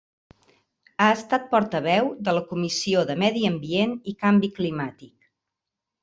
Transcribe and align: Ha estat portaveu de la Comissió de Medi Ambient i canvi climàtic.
Ha 1.01 1.09
estat 1.15 1.43
portaveu 1.51 2.07
de 2.29 2.33
la 2.37 2.41
Comissió 2.53 3.03
de 3.09 3.17
Medi 3.23 3.43
Ambient 3.53 3.93
i 4.13 4.17
canvi 4.23 4.49
climàtic. 4.61 5.13